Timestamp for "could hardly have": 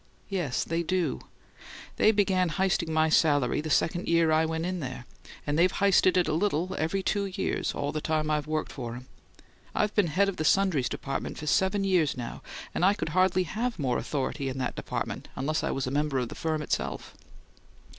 12.95-13.77